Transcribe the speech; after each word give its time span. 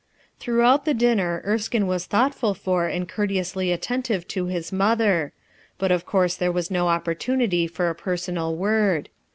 Throughout 0.39 0.85
the 0.85 0.95
dinner 0.95 1.43
Erskine 1.45 1.85
was 1.85 2.07
thought 2.07 2.33
ful 2.33 2.55
for 2.55 2.87
and 2.87 3.07
courteously 3.07 3.71
attentive 3.71 4.27
to 4.29 4.47
his 4.47 4.71
mother; 4.71 5.31
but 5.77 5.91
of 5.91 6.07
course 6.07 6.35
there 6.35 6.51
was 6.51 6.71
no 6.71 6.87
opportunity 6.87 7.67
for 7.67 7.87
a 7.87 7.93
personal 7.93 8.55
word. 8.55 9.09